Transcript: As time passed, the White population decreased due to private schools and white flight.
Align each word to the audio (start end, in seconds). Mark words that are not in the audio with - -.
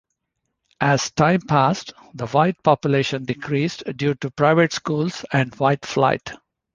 As 0.79 1.11
time 1.11 1.41
passed, 1.41 1.93
the 2.15 2.25
White 2.25 2.63
population 2.63 3.23
decreased 3.23 3.83
due 3.97 4.15
to 4.15 4.31
private 4.31 4.73
schools 4.73 5.23
and 5.31 5.53
white 5.59 5.85
flight. 5.85 6.31